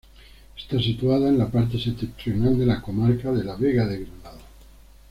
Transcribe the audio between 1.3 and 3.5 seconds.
la parte septentrional de la comarca de